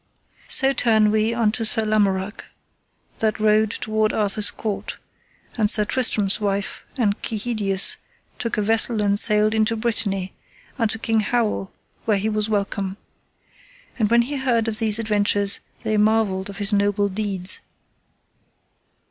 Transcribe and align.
So 0.47 0.73
turn 0.73 1.11
we 1.11 1.31
unto 1.31 1.63
Sir 1.63 1.85
Lamorak, 1.85 2.45
that 3.19 3.39
rode 3.39 3.69
toward 3.69 4.11
Arthur's 4.11 4.49
court, 4.49 4.97
and 5.59 5.69
Sir 5.69 5.85
Tristram's 5.85 6.41
wife 6.41 6.83
and 6.97 7.21
Kehydius 7.21 7.97
took 8.39 8.57
a 8.57 8.63
vessel 8.63 8.99
and 9.03 9.19
sailed 9.19 9.53
into 9.53 9.75
Brittany, 9.77 10.33
unto 10.79 10.97
King 10.97 11.19
Howel, 11.19 11.71
where 12.05 12.17
he 12.17 12.29
was 12.29 12.49
welcome. 12.49 12.97
And 13.99 14.09
when 14.09 14.23
he 14.23 14.37
heard 14.37 14.67
of 14.67 14.79
these 14.79 14.97
adventures 14.97 15.59
they 15.83 15.97
marvelled 15.97 16.49
of 16.49 16.57
his 16.57 16.73
noble 16.73 17.07
deeds. 17.07 17.59